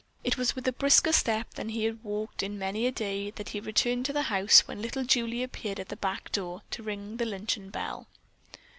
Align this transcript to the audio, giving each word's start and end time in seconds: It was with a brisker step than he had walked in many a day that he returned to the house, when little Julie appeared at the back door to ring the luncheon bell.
It 0.23 0.35
was 0.35 0.55
with 0.55 0.67
a 0.67 0.71
brisker 0.73 1.13
step 1.13 1.53
than 1.53 1.69
he 1.69 1.83
had 1.83 2.03
walked 2.03 2.41
in 2.41 2.57
many 2.57 2.87
a 2.87 2.91
day 2.91 3.29
that 3.35 3.49
he 3.49 3.59
returned 3.59 4.03
to 4.07 4.13
the 4.13 4.23
house, 4.33 4.61
when 4.61 4.81
little 4.81 5.03
Julie 5.03 5.43
appeared 5.43 5.79
at 5.79 5.89
the 5.89 5.95
back 5.95 6.31
door 6.31 6.63
to 6.71 6.81
ring 6.81 7.17
the 7.17 7.25
luncheon 7.27 7.69
bell. 7.69 8.07